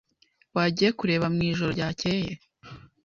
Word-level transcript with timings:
Wagiye 0.55 0.89
kureba 0.99 1.25
mwijoro 1.33 1.69
ryakeye? 1.75 2.31